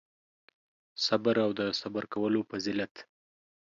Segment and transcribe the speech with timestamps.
[1.05, 2.93] صبر او د صبر کولو فضیلت